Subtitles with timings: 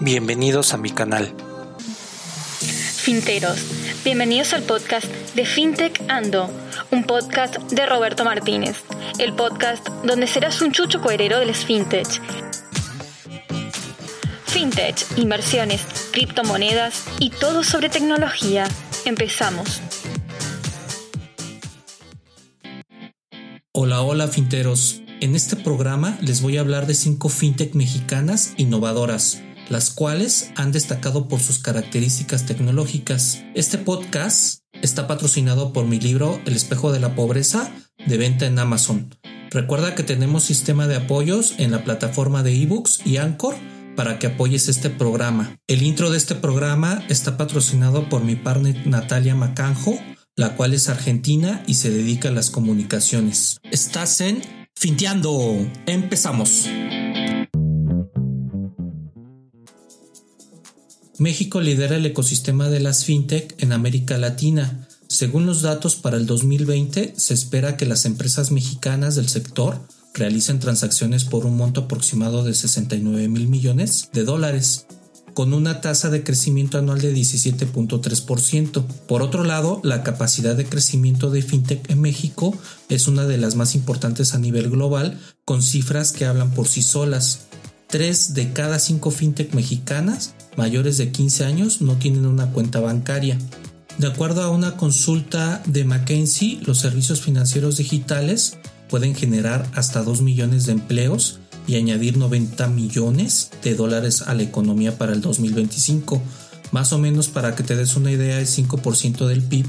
[0.00, 1.32] Bienvenidos a mi canal.
[2.58, 3.60] Finteros,
[4.04, 6.50] bienvenidos al podcast de FinTech Ando,
[6.90, 8.82] un podcast de Roberto Martínez,
[9.18, 12.08] el podcast donde serás un chucho coherero del FinTech.
[14.46, 18.66] FinTech, inversiones, criptomonedas y todo sobre tecnología.
[19.04, 19.80] Empezamos.
[23.70, 25.02] Hola, hola finteros.
[25.20, 30.72] En este programa les voy a hablar de cinco fintech mexicanas innovadoras las cuales han
[30.72, 33.42] destacado por sus características tecnológicas.
[33.54, 37.72] Este podcast está patrocinado por mi libro El espejo de la pobreza
[38.06, 39.14] de venta en Amazon.
[39.50, 43.54] Recuerda que tenemos sistema de apoyos en la plataforma de ebooks y Anchor
[43.94, 45.56] para que apoyes este programa.
[45.68, 49.98] El intro de este programa está patrocinado por mi partner Natalia Macanjo,
[50.36, 53.58] la cual es argentina y se dedica a las comunicaciones.
[53.70, 54.42] Estás en
[54.74, 55.70] Finteando.
[55.86, 56.68] Empezamos.
[61.18, 64.88] México lidera el ecosistema de las fintech en América Latina.
[65.06, 69.80] Según los datos para el 2020, se espera que las empresas mexicanas del sector
[70.12, 74.86] realicen transacciones por un monto aproximado de 69 mil millones de dólares,
[75.34, 78.84] con una tasa de crecimiento anual de 17.3%.
[79.06, 83.54] Por otro lado, la capacidad de crecimiento de fintech en México es una de las
[83.54, 87.46] más importantes a nivel global, con cifras que hablan por sí solas.
[87.86, 93.38] Tres de cada cinco fintech mexicanas mayores de 15 años no tienen una cuenta bancaria.
[93.98, 100.22] De acuerdo a una consulta de McKinsey, los servicios financieros digitales pueden generar hasta 2
[100.22, 106.20] millones de empleos y añadir 90 millones de dólares a la economía para el 2025.
[106.72, 109.66] Más o menos para que te des una idea, es 5% del PIB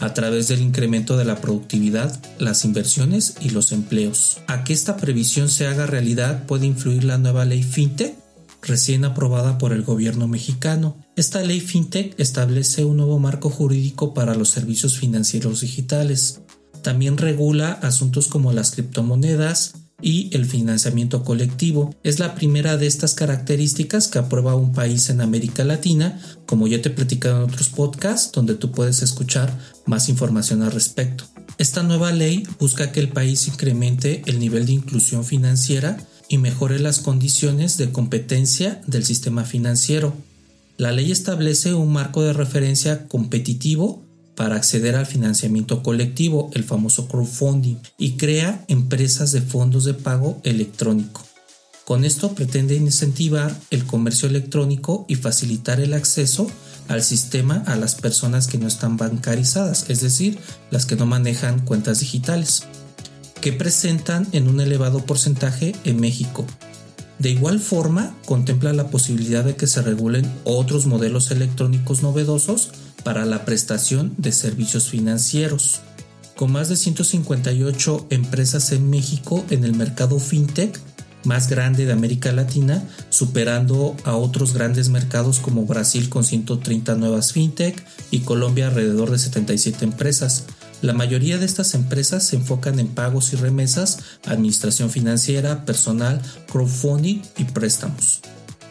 [0.00, 4.38] a través del incremento de la productividad, las inversiones y los empleos.
[4.46, 8.14] A que esta previsión se haga realidad puede influir la nueva ley FinTech
[8.62, 10.96] recién aprobada por el gobierno mexicano.
[11.16, 16.40] Esta ley FinTech establece un nuevo marco jurídico para los servicios financieros digitales.
[16.82, 21.94] También regula asuntos como las criptomonedas y el financiamiento colectivo.
[22.04, 26.80] Es la primera de estas características que aprueba un país en América Latina, como ya
[26.80, 31.24] te he platicado en otros podcasts donde tú puedes escuchar más información al respecto.
[31.58, 35.96] Esta nueva ley busca que el país incremente el nivel de inclusión financiera
[36.28, 40.14] y mejore las condiciones de competencia del sistema financiero.
[40.76, 44.02] La ley establece un marco de referencia competitivo
[44.36, 50.40] para acceder al financiamiento colectivo, el famoso crowdfunding, y crea empresas de fondos de pago
[50.44, 51.22] electrónico.
[51.84, 56.46] Con esto pretende incentivar el comercio electrónico y facilitar el acceso
[56.86, 60.38] al sistema a las personas que no están bancarizadas, es decir,
[60.70, 62.64] las que no manejan cuentas digitales
[63.40, 66.46] que presentan en un elevado porcentaje en México.
[67.18, 72.70] De igual forma, contempla la posibilidad de que se regulen otros modelos electrónicos novedosos
[73.02, 75.80] para la prestación de servicios financieros.
[76.36, 80.78] Con más de 158 empresas en México en el mercado fintech
[81.24, 87.32] más grande de América Latina, superando a otros grandes mercados como Brasil con 130 nuevas
[87.32, 90.44] fintech y Colombia alrededor de 77 empresas,
[90.80, 97.22] la mayoría de estas empresas se enfocan en pagos y remesas, administración financiera, personal, crowdfunding
[97.36, 98.20] y préstamos.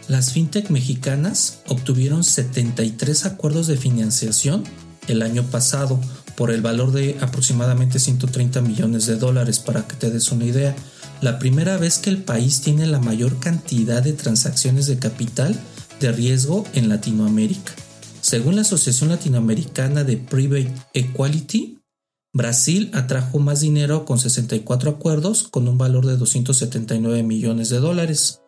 [0.07, 4.63] Las fintech mexicanas obtuvieron 73 acuerdos de financiación
[5.09, 5.99] el año pasado
[6.37, 10.75] por el valor de aproximadamente 130 millones de dólares para que te des una idea.
[11.19, 15.59] La primera vez que el país tiene la mayor cantidad de transacciones de capital
[15.99, 17.73] de riesgo en Latinoamérica.
[18.21, 21.76] Según la Asociación Latinoamericana de Private Equality,
[22.33, 28.41] Brasil atrajo más dinero con 64 acuerdos con un valor de 279 millones de dólares.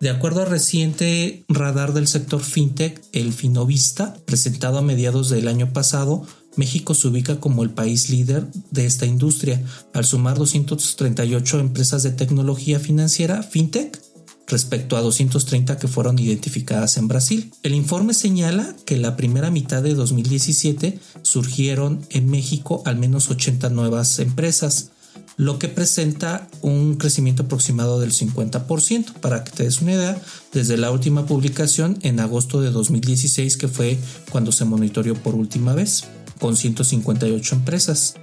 [0.00, 5.72] De acuerdo al reciente radar del sector fintech, el Finovista, presentado a mediados del año
[5.72, 9.62] pasado, México se ubica como el país líder de esta industria,
[9.92, 14.00] al sumar 238 empresas de tecnología financiera fintech
[14.46, 17.52] respecto a 230 que fueron identificadas en Brasil.
[17.62, 23.70] El informe señala que la primera mitad de 2017 surgieron en México al menos 80
[23.70, 24.90] nuevas empresas,
[25.36, 29.14] lo que presenta un crecimiento aproximado del 50%.
[29.14, 30.20] Para que te des una idea,
[30.52, 33.98] desde la última publicación en agosto de 2016, que fue
[34.30, 36.04] cuando se monitoreó por última vez,
[36.38, 38.14] con 158 empresas.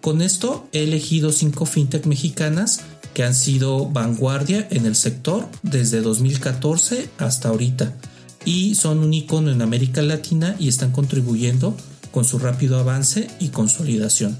[0.00, 2.80] Con esto he elegido 5 fintech mexicanas
[3.14, 7.92] que han sido vanguardia en el sector desde 2014 hasta ahorita
[8.44, 11.76] y son un icono en América Latina y están contribuyendo
[12.10, 14.36] con su rápido avance y consolidación.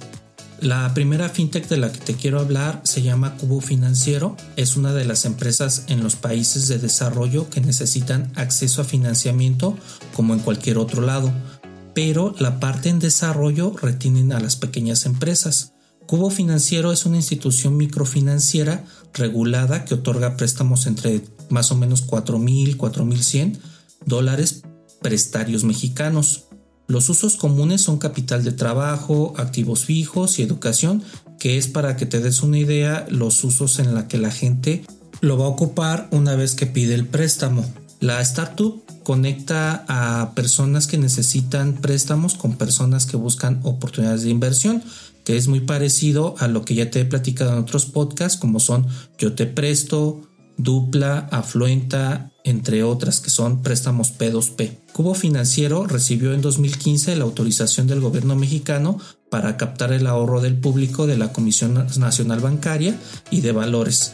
[0.61, 4.37] La primera fintech de la que te quiero hablar se llama Cubo Financiero.
[4.57, 9.77] Es una de las empresas en los países de desarrollo que necesitan acceso a financiamiento
[10.15, 11.33] como en cualquier otro lado,
[11.95, 15.73] pero la parte en desarrollo retienen a las pequeñas empresas.
[16.11, 18.85] Cubo Financiero es una institución microfinanciera
[19.15, 23.61] regulada que otorga préstamos entre más o menos 4.000, 4.100
[24.07, 24.63] dólares
[25.01, 26.47] prestarios mexicanos.
[26.89, 31.05] Los usos comunes son capital de trabajo, activos fijos y educación,
[31.39, 34.83] que es para que te des una idea los usos en la que la gente
[35.21, 37.65] lo va a ocupar una vez que pide el préstamo.
[38.01, 44.83] La startup conecta a personas que necesitan préstamos con personas que buscan oportunidades de inversión,
[45.25, 48.61] que es muy parecido a lo que ya te he platicado en otros podcasts, como
[48.61, 48.87] son
[49.19, 50.23] Yo te presto,
[50.57, 54.79] Dupla, Afluenta, entre otras que son préstamos P2P.
[54.93, 58.99] Cubo Financiero recibió en 2015 la autorización del gobierno mexicano
[59.31, 62.99] para captar el ahorro del público de la Comisión Nacional Bancaria
[63.31, 64.13] y de Valores.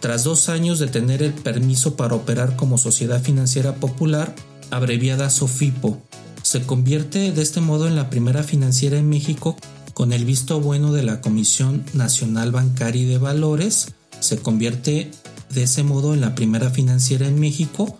[0.00, 4.34] Tras dos años de tener el permiso para operar como sociedad financiera popular,
[4.70, 5.98] abreviada SOFIPO,
[6.42, 9.56] se convierte de este modo en la primera financiera en México
[9.94, 15.10] con el visto bueno de la Comisión Nacional Bancaria y de Valores, se convierte
[15.50, 17.98] de ese modo en la primera financiera en México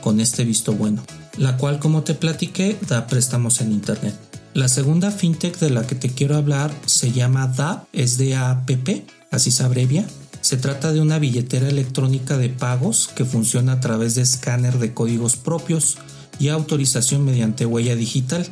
[0.00, 1.02] con este visto bueno,
[1.38, 4.14] la cual como te platiqué da préstamos en Internet.
[4.52, 9.06] La segunda fintech de la que te quiero hablar se llama DAP, es de APP,
[9.30, 10.04] así se abrevia.
[10.40, 14.92] Se trata de una billetera electrónica de pagos que funciona a través de escáner de
[14.92, 15.98] códigos propios
[16.40, 18.46] y autorización mediante huella digital.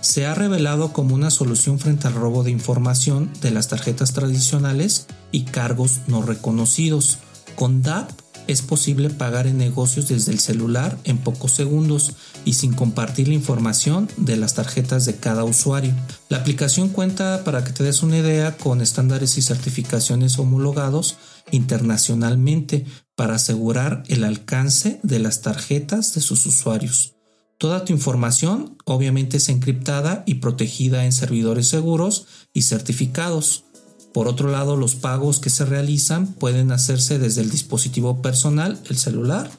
[0.00, 5.06] Se ha revelado como una solución frente al robo de información de las tarjetas tradicionales
[5.32, 7.18] y cargos no reconocidos,
[7.56, 8.10] con DAP
[8.46, 12.12] es posible pagar en negocios desde el celular en pocos segundos
[12.44, 15.92] y sin compartir la información de las tarjetas de cada usuario.
[16.28, 21.16] La aplicación cuenta, para que te des una idea, con estándares y certificaciones homologados
[21.50, 27.15] internacionalmente para asegurar el alcance de las tarjetas de sus usuarios.
[27.58, 33.64] Toda tu información obviamente es encriptada y protegida en servidores seguros y certificados.
[34.12, 38.96] Por otro lado, los pagos que se realizan pueden hacerse desde el dispositivo personal, el
[38.96, 39.50] celular,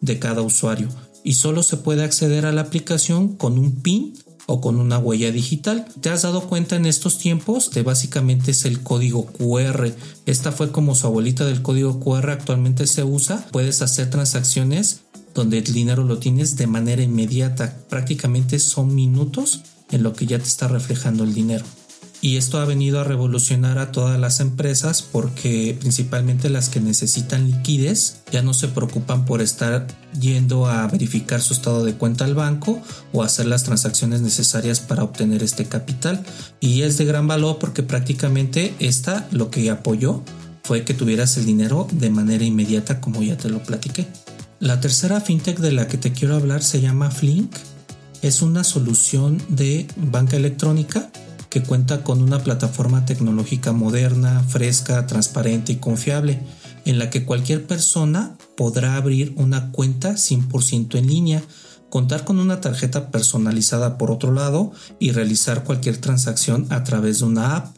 [0.00, 0.88] de cada usuario
[1.26, 4.14] y solo se puede acceder a la aplicación con un PIN
[4.46, 5.84] o con una huella digital.
[6.00, 9.92] ¿Te has dado cuenta en estos tiempos de básicamente es el código QR?
[10.24, 13.44] Esta fue como su abuelita del código QR actualmente se usa.
[13.50, 15.00] Puedes hacer transacciones
[15.36, 17.76] donde el dinero lo tienes de manera inmediata.
[17.88, 19.62] Prácticamente son minutos
[19.92, 21.64] en lo que ya te está reflejando el dinero
[22.20, 27.46] y esto ha venido a revolucionar a todas las empresas porque principalmente las que necesitan
[27.46, 29.86] liquidez ya no se preocupan por estar
[30.18, 32.80] yendo a verificar su estado de cuenta al banco
[33.12, 36.24] o hacer las transacciones necesarias para obtener este capital
[36.60, 40.22] y es de gran valor porque prácticamente esta lo que apoyó
[40.64, 44.08] fue que tuvieras el dinero de manera inmediata como ya te lo platiqué.
[44.58, 47.54] La tercera fintech de la que te quiero hablar se llama Flink.
[48.22, 51.10] Es una solución de banca electrónica
[51.50, 56.40] que cuenta con una plataforma tecnológica moderna, fresca, transparente y confiable,
[56.86, 61.42] en la que cualquier persona podrá abrir una cuenta 100% en línea,
[61.90, 67.26] contar con una tarjeta personalizada por otro lado y realizar cualquier transacción a través de
[67.26, 67.76] una app.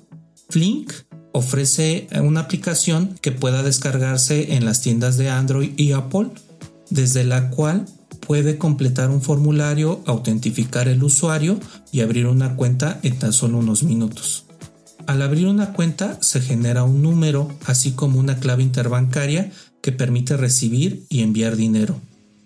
[0.48, 0.92] Flink
[1.32, 6.30] ofrece una aplicación que pueda descargarse en las tiendas de Android y Apple,
[6.90, 7.86] desde la cual
[8.26, 11.58] puede completar un formulario, autentificar el usuario
[11.92, 14.44] y abrir una cuenta en tan solo unos minutos.
[15.06, 20.36] Al abrir una cuenta se genera un número, así como una clave interbancaria que permite
[20.36, 21.98] recibir y enviar dinero.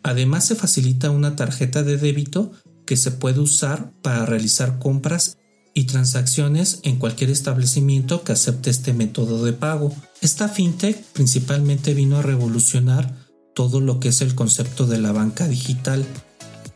[0.04, 2.52] Además se facilita una tarjeta de débito
[2.86, 5.38] que se puede usar para realizar compras
[5.74, 9.94] y transacciones en cualquier establecimiento que acepte este método de pago.
[10.20, 13.21] Esta fintech principalmente vino a revolucionar
[13.54, 16.04] todo lo que es el concepto de la banca digital.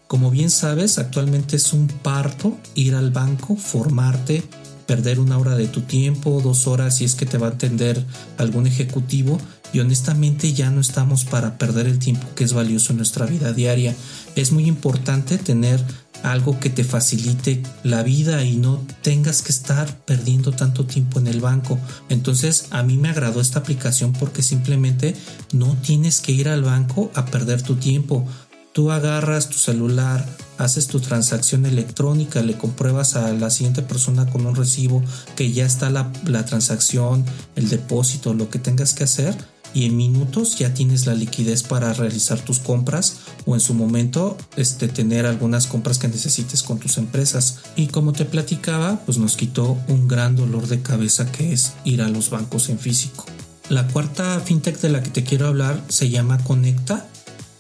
[0.07, 4.43] Como bien sabes, actualmente es un parto ir al banco, formarte,
[4.87, 8.05] perder una hora de tu tiempo, dos horas si es que te va a atender
[8.39, 9.39] algún ejecutivo
[9.73, 13.53] y honestamente ya no estamos para perder el tiempo que es valioso en nuestra vida
[13.53, 13.95] diaria.
[14.37, 15.85] Es muy importante tener
[16.23, 21.27] algo que te facilite la vida y no tengas que estar perdiendo tanto tiempo en
[21.27, 21.79] el banco.
[22.09, 25.15] Entonces a mí me agradó esta aplicación porque simplemente
[25.53, 28.27] no tienes que ir al banco a perder tu tiempo.
[28.73, 30.27] Tú agarras tu celular,
[30.59, 35.03] haces tu transacción electrónica, le compruebas a la siguiente persona con un recibo
[35.35, 39.95] que ya está la, la transacción, el depósito, lo que tengas que hacer y en
[39.95, 45.27] minutos ya tienes la liquidez para realizar tus compras o en su momento este, tener
[45.27, 47.59] algunas compras que necesites con tus empresas.
[47.77, 52.01] Y como te platicaba, pues nos quitó un gran dolor de cabeza que es ir
[52.01, 53.27] a los bancos en físico.
[53.69, 57.07] La cuarta fintech de la que te quiero hablar se llama Conecta.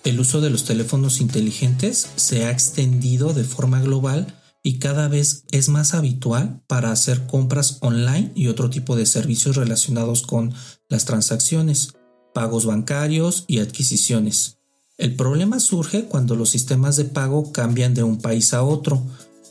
[0.02, 5.44] El uso de los teléfonos inteligentes se ha extendido de forma global y cada vez
[5.50, 10.54] es más habitual para hacer compras online y otro tipo de servicios relacionados con
[10.88, 11.92] las transacciones
[12.36, 14.58] pagos bancarios y adquisiciones.
[14.98, 19.02] El problema surge cuando los sistemas de pago cambian de un país a otro.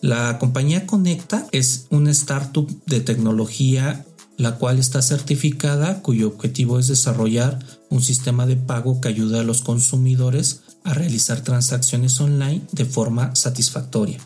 [0.02, 4.06] La compañía Conecta es una startup de tecnología
[4.38, 7.58] la cual está certificada cuyo objetivo es desarrollar
[7.90, 13.36] un sistema de pago que ayude a los consumidores a realizar transacciones online de forma
[13.36, 14.20] satisfactoria.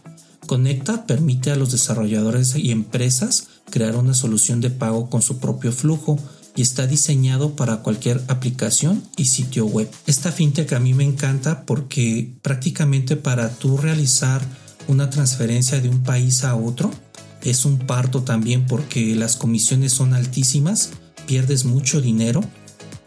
[0.48, 5.72] Conecta permite a los desarrolladores y empresas crear una solución de pago con su propio
[5.72, 6.18] flujo,
[6.56, 9.90] y está diseñado para cualquier aplicación y sitio web.
[10.08, 14.42] Esta fintech a mí me encanta porque prácticamente para tú realizar
[14.88, 16.92] una transferencia de un país a otro
[17.44, 20.90] es un parto también porque las comisiones son altísimas,
[21.26, 22.42] pierdes mucho dinero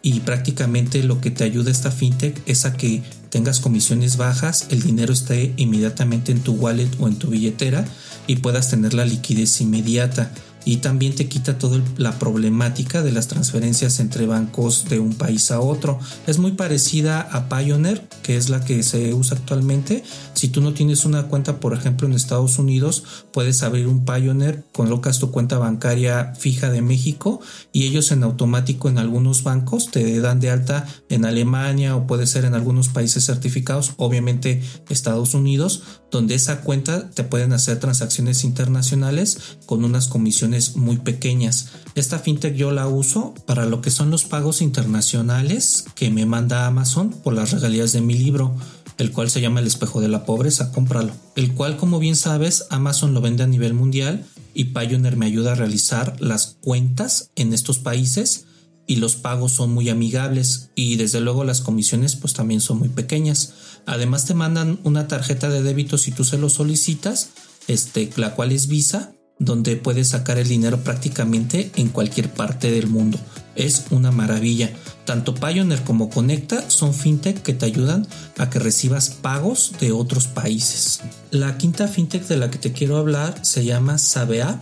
[0.01, 4.81] y prácticamente lo que te ayuda esta fintech es a que tengas comisiones bajas, el
[4.81, 7.85] dinero esté inmediatamente en tu wallet o en tu billetera
[8.27, 10.31] y puedas tener la liquidez inmediata
[10.65, 15.51] y también te quita toda la problemática de las transferencias entre bancos de un país
[15.51, 15.99] a otro.
[16.27, 20.03] Es muy parecida a Pioneer, que es la que se usa actualmente.
[20.33, 24.65] Si tú no tienes una cuenta, por ejemplo, en Estados Unidos, puedes abrir un Pioneer,
[24.71, 27.41] colocas tu cuenta bancaria fija de México
[27.71, 32.25] y ellos en automático en algunos bancos te dan de alta en Alemania o puede
[32.25, 38.43] ser en algunos países certificados, obviamente Estados Unidos, donde esa cuenta te pueden hacer transacciones
[38.43, 41.69] internacionales con unas comisiones muy pequeñas.
[41.95, 46.67] Esta fintech yo la uso para lo que son los pagos internacionales que me manda
[46.67, 48.55] Amazon por las regalías de mi libro,
[48.99, 51.11] el cual se llama El espejo de la pobreza, cómpralo.
[51.35, 55.53] El cual, como bien sabes, Amazon lo vende a nivel mundial y Pioneer me ayuda
[55.53, 58.45] a realizar las cuentas en estos países
[58.85, 62.89] y los pagos son muy amigables y desde luego las comisiones pues también son muy
[62.89, 63.53] pequeñas.
[63.85, 67.29] Además te mandan una tarjeta de débito si tú se lo solicitas,
[67.67, 72.87] este, la cual es Visa, donde puedes sacar el dinero prácticamente en cualquier parte del
[72.87, 73.19] mundo.
[73.55, 74.71] Es una maravilla.
[75.05, 80.27] Tanto Pioneer como Conecta son fintech que te ayudan a que recibas pagos de otros
[80.27, 81.01] países.
[81.31, 84.59] La quinta fintech de la que te quiero hablar se llama Sabea,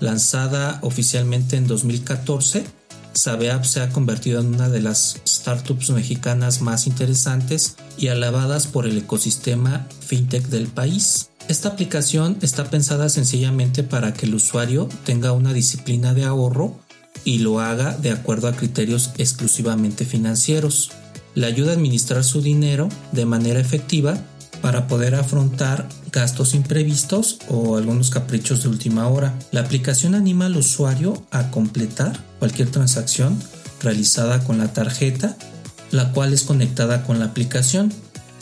[0.00, 2.64] lanzada oficialmente en 2014
[3.14, 8.86] Sabeap se ha convertido en una de las startups mexicanas más interesantes y alabadas por
[8.86, 11.30] el ecosistema fintech del país.
[11.48, 16.78] Esta aplicación está pensada sencillamente para que el usuario tenga una disciplina de ahorro
[17.24, 20.92] y lo haga de acuerdo a criterios exclusivamente financieros.
[21.34, 24.16] Le ayuda a administrar su dinero de manera efectiva
[24.60, 29.36] para poder afrontar gastos imprevistos o algunos caprichos de última hora.
[29.50, 33.38] La aplicación anima al usuario a completar cualquier transacción
[33.84, 35.36] realizada con la tarjeta,
[35.92, 37.92] la cual es conectada con la aplicación.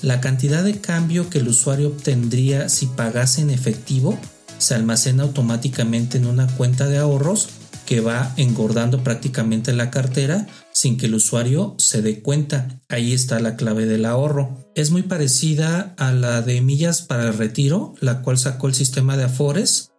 [0.00, 4.19] La cantidad de cambio que el usuario obtendría si pagase en efectivo
[4.57, 7.50] se almacena automáticamente en una cuenta de ahorros
[7.85, 12.80] que va engordando prácticamente la cartera sin que el usuario se dé cuenta.
[12.88, 14.64] Ahí está la clave del ahorro.
[14.75, 19.19] Es muy parecida a la de millas para el retiro, la cual sacó el sistema
[19.19, 19.89] de Afores,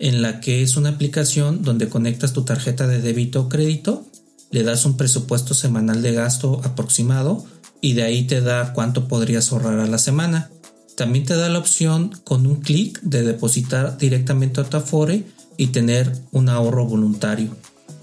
[0.00, 4.06] en la que es una aplicación donde conectas tu tarjeta de débito o crédito,
[4.50, 7.44] le das un presupuesto semanal de gasto aproximado
[7.82, 10.50] y de ahí te da cuánto podrías ahorrar a la semana.
[10.96, 15.24] También te da la opción con un clic de depositar directamente a tu Afore
[15.58, 17.54] y tener un ahorro voluntario.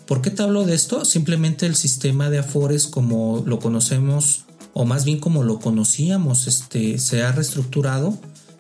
[0.06, 1.04] ¿Por qué te hablo de esto?
[1.04, 7.00] Simplemente el sistema de Afores como lo conocemos o más bien como lo conocíamos, este
[7.00, 8.16] se ha reestructurado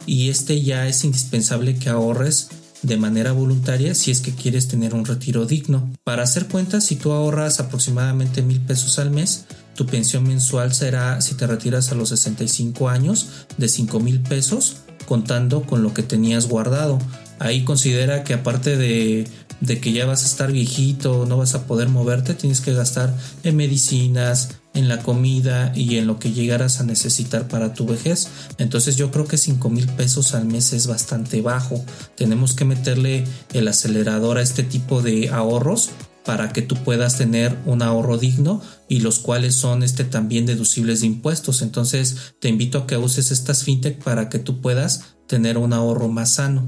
[0.07, 2.49] y este ya es indispensable que ahorres
[2.87, 5.91] de manera voluntaria si es que quieres tener un retiro digno.
[6.03, 11.19] Para hacer cuentas, si tú ahorras aproximadamente mil pesos al mes, tu pensión mensual será,
[11.21, 13.27] si te retiras a los 65 años,
[13.57, 16.97] de 5 mil pesos, contando con lo que tenías guardado.
[17.39, 19.27] Ahí considera que aparte de,
[19.59, 23.13] de que ya vas a estar viejito, no vas a poder moverte, tienes que gastar
[23.43, 28.27] en medicinas, en la comida y en lo que llegaras a necesitar para tu vejez.
[28.57, 31.83] Entonces yo creo que 5 mil pesos al mes es bastante bajo.
[32.15, 35.89] Tenemos que meterle el acelerador a este tipo de ahorros
[36.23, 41.01] para que tú puedas tener un ahorro digno y los cuales son este también deducibles
[41.01, 41.61] de impuestos.
[41.61, 46.09] Entonces te invito a que uses estas fintech para que tú puedas tener un ahorro
[46.09, 46.67] más sano.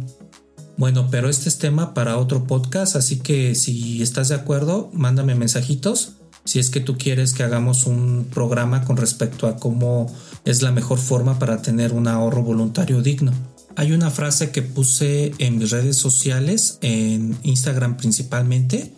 [0.77, 5.35] Bueno, pero este es tema para otro podcast, así que si estás de acuerdo, mándame
[5.35, 6.18] mensajitos.
[6.49, 10.11] Si es que tú quieres que hagamos un programa con respecto a cómo
[10.45, 13.33] es la mejor forma para tener un ahorro voluntario digno.
[13.75, 18.91] Hay una frase que puse en mis redes sociales, en Instagram principalmente,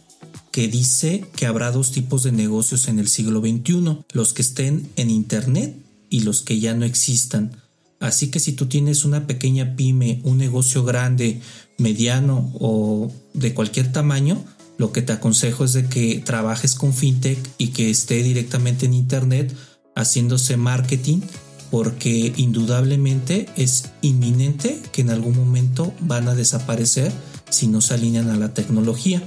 [0.51, 4.89] que dice que habrá dos tipos de negocios en el siglo XXI, los que estén
[4.95, 5.75] en Internet
[6.09, 7.51] y los que ya no existan.
[7.99, 11.41] Así que si tú tienes una pequeña pyme, un negocio grande,
[11.77, 14.41] mediano o de cualquier tamaño,
[14.81, 18.93] lo que te aconsejo es de que trabajes con fintech y que esté directamente en
[18.93, 19.55] Internet
[19.95, 21.21] haciéndose marketing
[21.69, 27.13] porque indudablemente es inminente que en algún momento van a desaparecer
[27.49, 29.21] si no se alinean a la tecnología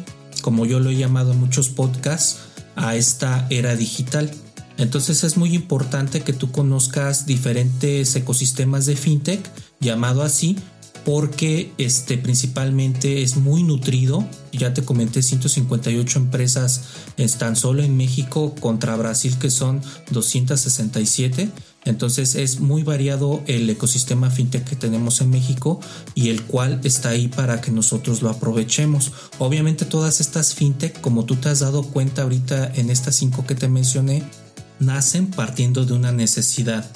[0.45, 2.37] como yo lo he llamado en muchos podcasts,
[2.77, 4.31] a esta era digital.
[4.77, 9.41] Entonces es muy importante que tú conozcas diferentes ecosistemas de fintech,
[9.81, 10.59] llamado así,
[11.05, 14.27] porque este principalmente es muy nutrido.
[14.53, 16.83] Ya te comenté 158 empresas
[17.17, 21.51] están solo en México contra Brasil que son 267.
[21.85, 25.81] Entonces es muy variado el ecosistema fintech que tenemos en México
[26.15, 29.13] y el cual está ahí para que nosotros lo aprovechemos.
[29.39, 33.55] Obviamente todas estas fintech, como tú te has dado cuenta ahorita en estas cinco que
[33.55, 34.23] te mencioné,
[34.81, 36.91] nacen partiendo de una necesidad.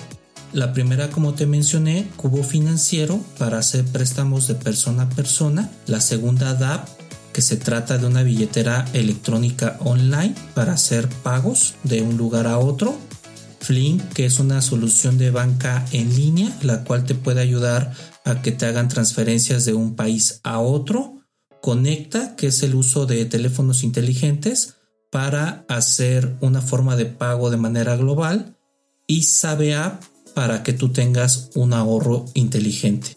[0.52, 5.71] La primera, como te mencioné, cubo financiero para hacer préstamos de persona a persona.
[5.87, 6.88] La segunda, DAP,
[7.33, 12.59] que se trata de una billetera electrónica online para hacer pagos de un lugar a
[12.59, 12.97] otro.
[13.61, 17.93] Flink, que es una solución de banca en línea, la cual te puede ayudar
[18.25, 21.19] a que te hagan transferencias de un país a otro.
[21.61, 24.76] Conecta, que es el uso de teléfonos inteligentes
[25.11, 28.57] para hacer una forma de pago de manera global.
[29.07, 30.02] Y Sabe App
[30.35, 33.17] para que tú tengas un ahorro inteligente.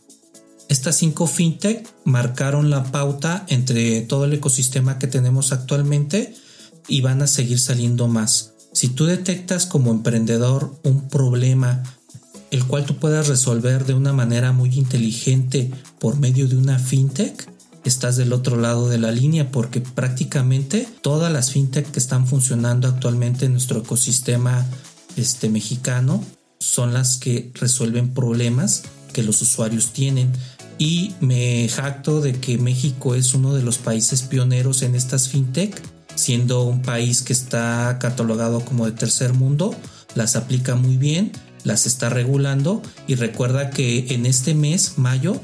[0.70, 6.34] Estas cinco fintech marcaron la pauta entre todo el ecosistema que tenemos actualmente
[6.88, 8.54] y van a seguir saliendo más.
[8.74, 11.84] Si tú detectas como emprendedor un problema
[12.52, 17.50] el cual tú puedas resolver de una manera muy inteligente por medio de una fintech,
[17.86, 22.88] estás del otro lado de la línea porque prácticamente todas las fintech que están funcionando
[22.88, 24.66] actualmente en nuestro ecosistema
[25.16, 26.24] este mexicano
[26.62, 30.32] son las que resuelven problemas que los usuarios tienen.
[30.78, 35.82] Y me jacto de que México es uno de los países pioneros en estas fintech
[36.16, 39.76] siendo un país que está catalogado como de tercer mundo,
[40.16, 41.32] las aplica muy bien,
[41.64, 45.40] las está regulando y recuerda que en este mes, mayo,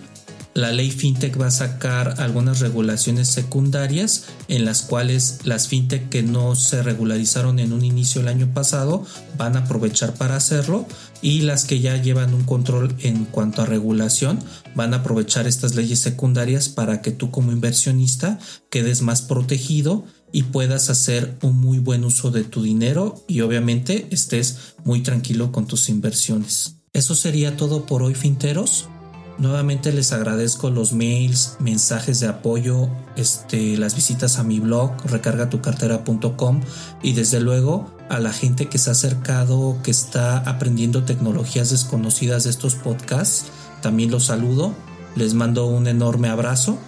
[0.57, 6.23] la ley fintech va a sacar algunas regulaciones secundarias en las cuales las fintech que
[6.23, 9.05] no se regularizaron en un inicio el año pasado
[9.37, 10.87] van a aprovechar para hacerlo
[11.21, 14.39] y las que ya llevan un control en cuanto a regulación
[14.73, 18.39] van a aprovechar estas leyes secundarias para que tú como inversionista
[18.71, 24.07] quedes más protegido y puedas hacer un muy buen uso de tu dinero y obviamente
[24.09, 26.77] estés muy tranquilo con tus inversiones.
[26.93, 28.89] Eso sería todo por hoy, finteros.
[29.37, 36.61] Nuevamente les agradezco los mails, mensajes de apoyo, este, las visitas a mi blog recargatucartera.com
[37.03, 42.45] y desde luego a la gente que se ha acercado, que está aprendiendo tecnologías desconocidas
[42.45, 43.45] de estos podcasts.
[43.81, 44.73] También los saludo,
[45.15, 46.79] les mando un enorme abrazo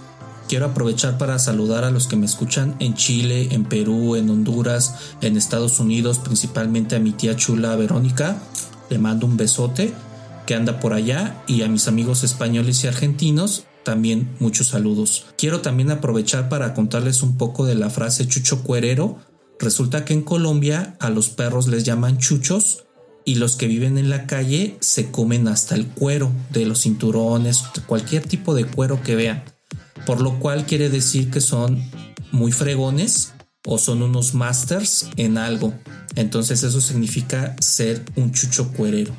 [0.49, 4.95] Quiero aprovechar para saludar a los que me escuchan en Chile, en Perú, en Honduras,
[5.21, 8.41] en Estados Unidos, principalmente a mi tía chula Verónica.
[8.89, 9.93] Le mando un besote
[10.49, 15.27] que anda por allá y a mis amigos españoles y argentinos también muchos saludos.
[15.37, 19.19] Quiero también aprovechar para contarles un poco de la frase chucho cuerero.
[19.59, 22.87] Resulta que en Colombia a los perros les llaman chuchos
[23.25, 27.65] y los que viven en la calle se comen hasta el cuero de los cinturones,
[27.85, 29.43] cualquier tipo de cuero que vean
[30.07, 31.83] por lo cual quiere decir que son
[32.31, 33.33] muy fregones
[33.67, 35.71] o son unos masters en algo.
[36.15, 39.13] Entonces eso significa ser un chucho cuerero.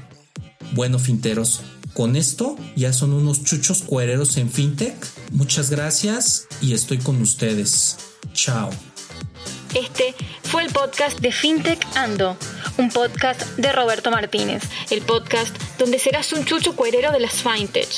[0.73, 1.61] Bueno, finteros,
[1.95, 4.95] con esto ya son unos chuchos cuereros en fintech.
[5.33, 7.97] Muchas gracias y estoy con ustedes.
[8.33, 8.71] Chao.
[9.75, 12.37] Este fue el podcast de FinTech Ando,
[12.77, 17.89] un podcast de Roberto Martínez, el podcast donde serás un chucho cuerero de las FinTech.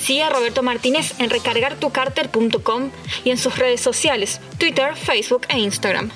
[0.00, 2.90] Sigue a Roberto Martínez en recargartucarter.com
[3.24, 6.10] y en sus redes sociales, Twitter, Facebook e Instagram.